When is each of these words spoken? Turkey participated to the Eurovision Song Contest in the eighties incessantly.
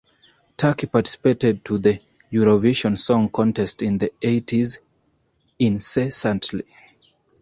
Turkey 0.57 0.87
participated 0.87 1.63
to 1.63 1.77
the 1.77 2.01
Eurovision 2.31 2.97
Song 2.97 3.29
Contest 3.29 3.83
in 3.83 3.99
the 3.99 4.11
eighties 4.23 4.79
incessantly. 5.59 6.63